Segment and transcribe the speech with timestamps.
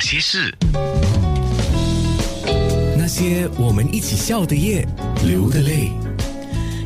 [0.00, 0.52] 些事？
[2.96, 4.86] 那些我们一起笑的夜，
[5.24, 5.90] 流的泪。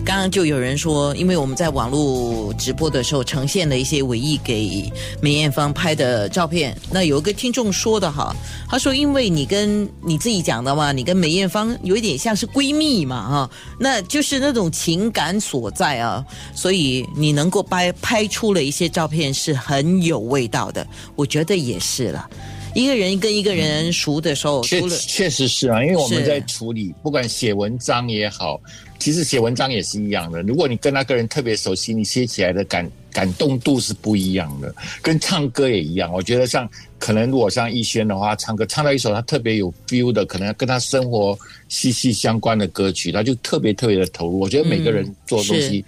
[0.04, 8.36] 刚刚就有人说，因为我们在网络直播的时候呈现了一些伟毅给梅艳芳拍的照片，那有一个听众说的哈，
[8.68, 13.50] 他说因为你跟你自己讲的嘛，你跟梅艳芳有一点像是闺蜜嘛哈，
[13.80, 16.22] 那就是那种情感所在啊，
[16.54, 20.86] 所以你能够拍拍出了一些照片是很有味道的，
[21.16, 22.28] 我觉得也是了。
[22.74, 28.60] 一个人跟一个人熟的时候，确确实是啊，因为我们在处理，不管写文章也好，
[28.98, 30.42] 其实写文章也是一样的。
[30.42, 34.74] 如果你跟那个人特别熟悉，你写起来的感感动度是不一样的。
[35.00, 36.68] 跟唱歌也一样，我觉得像
[36.98, 41.38] 可能如果像逸轩的话，唱歌唱到一首他特别有 feel 的，可能跟他生活
[41.68, 44.40] 息息相关的歌曲，他就特别特别的投入。
[44.40, 45.84] 我觉得每个人做东西。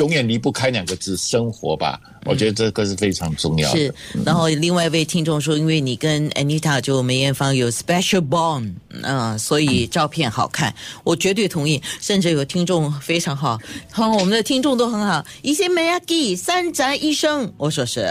[0.00, 3.78] 永远离不开两个字“生活”吧，我觉得这个是非常重要的。
[3.78, 11.82] 是，然后另外一位听众说，因为你跟 Anita 就梅艳芳有 special bond，嗯、所以照片好看，我绝对同意。
[12.00, 13.58] 甚至有听众非常好，
[13.92, 15.22] 好，我们的听众都很好。
[15.42, 18.10] 一些梅亚基三宅一生，我说是，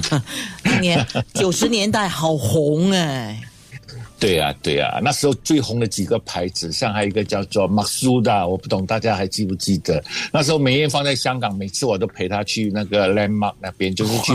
[0.62, 3.40] 当年九十年代好红哎、
[4.24, 10.02] 对呀、对呀、那时候最红的几个牌子，像还有一个叫做 Maxuda，我不懂大家还记不记得？
[10.32, 14.32] 那时候梅艳芳在香港，每次我都陪她去那个 Landmark 那边，就是去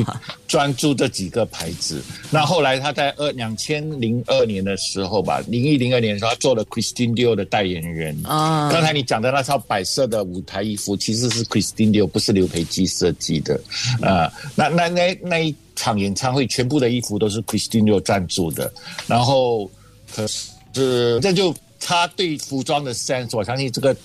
[0.48, 2.04] 专注这几个牌子。
[2.30, 8.16] 那后来她在二两千零二年的时候吧，零一零二年的时候，她做了 Christine Dior 的代言人。
[8.28, 13.60] 啊刚才你讲的那套白色的舞台衣服，其实是 Christine Dior，不是刘培基设计的。
[14.04, 18.72] 啊、那那那那一场演唱会，全部的衣服都是 Christine Dior 赞助的。
[19.08, 19.70] 然后，
[20.16, 23.96] 可是这就他对服装的 sense，我相信这个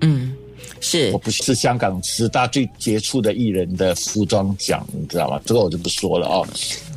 [0.00, 0.34] 嗯，
[0.80, 5.40] 是我不是香港十大最杰出的艺人的服装奖，你知道吗？
[5.44, 6.46] 这个我就不说了哦。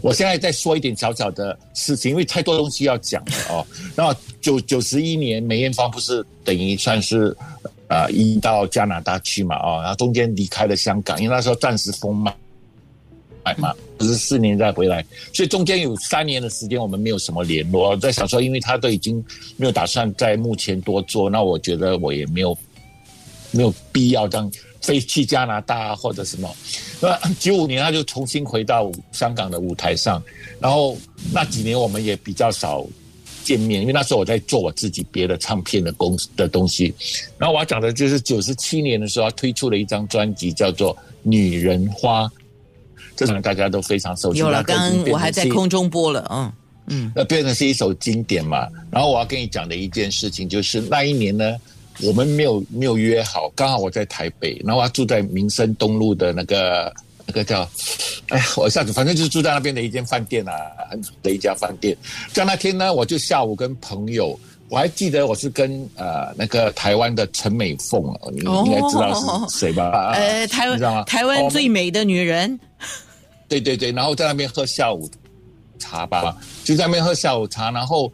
[0.02, 3.66] 我现在再说一点小小的事情，因为太多东西要讲了哦。
[3.96, 7.36] 那么九九十一年，梅艳芳不是等于算是
[7.88, 9.56] 啊移到加拿大去嘛？
[9.58, 12.34] 哦，然后中间离开了香港，因为那时候暂时封嘛。
[13.44, 17.90] 买嘛，不是四年再回来，所以中间有三年的时间我们没有什么联络。
[17.90, 19.24] 我在想说，因为他都已经
[19.58, 22.58] 没有打算在目前多做，那我觉得我也没有
[23.52, 24.52] 没有必要这样
[24.82, 26.50] 飞去加拿大或者什么。
[27.00, 30.22] 那九五年他就重新回到香港的舞台上，
[30.60, 30.98] 然后
[31.34, 32.86] 那几年我们也比较少
[33.44, 36.94] 见面，因为那时候我在做我自己别的唱片的公司的东西。
[37.40, 42.26] 然后我要讲的就是九十七年的时候，他推出了一张专辑，叫做《女人花》，
[43.16, 44.40] 这可能大家都非常熟悉。
[44.40, 44.64] 有了。
[44.64, 46.52] 刚刚我还在空中播了，嗯
[46.88, 48.68] 嗯，那变成是一首经典嘛。
[48.90, 51.56] 然后我要跟你讲的一件事情就是那一年呢，
[52.02, 56.94] 我们没有没有约好，刚好我在台北，然后我住在民生东路的那个
[57.26, 57.70] 那个叫，
[58.30, 60.54] 哎呀，我一下子反正就是住在那边的一间饭店啊，
[60.90, 61.96] 很的一家饭店。
[62.34, 64.40] 在那天呢，我就下午跟朋友。
[64.72, 69.14] 我还记得我是跟呃那个台湾的陈美凤，哦你哦应该知道
[69.50, 69.84] 是谁吧？
[69.92, 72.58] 啊呃，台湾台湾哦最美的女人，
[73.50, 75.12] 对对对，然后在那边喝下午
[75.78, 78.10] 茶吧，就在那边喝下午茶，然后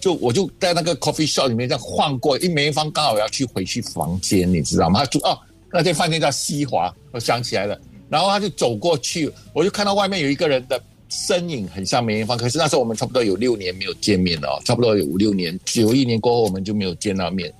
[0.00, 4.98] 就我就在那个 coffee shop 里面这样晃过，因为梅艳芳刚好要去回去房间，你知道吗？
[4.98, 5.38] 他住哦，
[5.72, 17.52] 那间饭店叫西华，我想起来了，然后他就走过去，我就看到外面有一个人的身影很像梅艳芳，可是那时候我们差不多有六年没有见面了哦，差不多有五六年，九一年过后我们就没有见到面。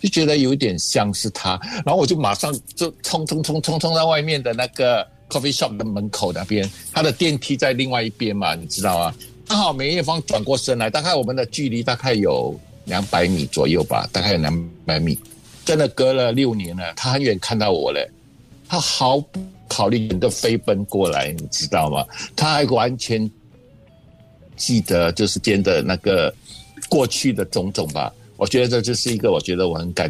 [0.00, 9.14] 就觉得有一点像是他，然后我就马上就冲冲冲冲冲到外面的那个 coffee shop 的门口那边，他的电梯在另外一边嘛，你知道吗？
[9.46, 15.18] 刚好梅艳芳转过身来，大概我们的距离大概有两百米左右吧，大概有两百米，
[15.66, 18.10] 真的隔了六年了，他很远看到我了，
[18.70, 22.06] 他毫不考虑的飞奔过来，你知道吗？
[22.36, 23.28] 他还完全
[24.56, 26.32] 记得就是间的那个
[26.88, 28.12] 过去的种种吧。
[28.36, 30.08] 我觉得这就是一个我觉得我很感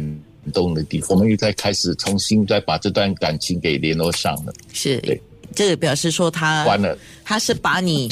[0.53, 1.09] 动的地方。
[1.09, 4.53] 我们又在开始重新再把这段感情给联络上了。
[4.71, 5.19] 是对
[5.55, 8.11] 这个表示说他完了，他是把你。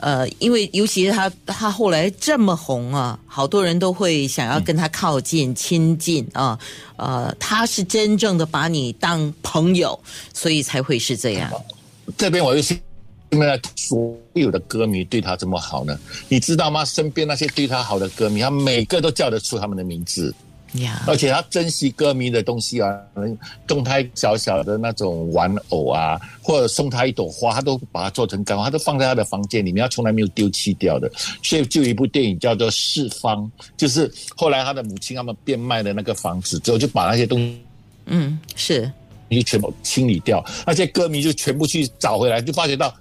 [0.00, 6.58] 呃，因为尤其是他，他后来这么红啊，好多人都会想要跟他靠近、亲近啊。
[6.96, 9.98] 呃，他是真正的把你当朋友，
[10.34, 11.50] 所以才会是这样。
[12.16, 12.80] 这边我就现
[13.32, 15.98] 在所有的歌迷对他这么好呢？
[16.28, 16.84] 你知道吗？
[16.84, 20.34] 身边那些对他好的歌迷，他每个都叫得出他们的名字。
[20.74, 22.96] 呀，而且他珍惜歌迷的东西啊，
[23.68, 31.10] 送他小小的那种玩偶啊，或者送他一朵花，他都把它做成干花，他都放在他的房间里面，他从来没有丢弃掉的。
[31.42, 33.44] 所以就有一部电影叫做《四方》，
[33.76, 37.60] 就是后来他的母亲他们变卖的那个房子之后，就把那些东西。
[38.06, 38.90] 嗯，是
[39.28, 42.92] 就全部清理掉，那些歌迷就全部去找回来，就发觉到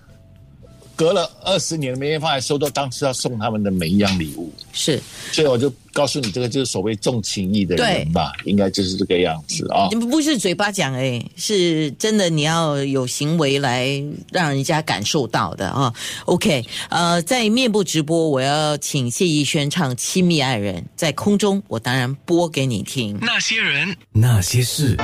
[1.00, 5.02] 隔了二十年，梅艳芳还收到当时要送他们的每一样礼物，是，
[5.32, 9.88] 所以我就告诉你，这个就是所谓重情义的人吧，应该就是这个样子啊。
[9.92, 13.88] 不不是嘴巴讲哎，是真的，你要有行为来
[14.30, 15.94] 让人家感受到的啊。
[16.26, 23.18] OK，呃，在面部直播，我要请谢逸轩唱《亲密爱人》，在空中，我当然播给你听。
[23.22, 24.98] 那些人，那些事。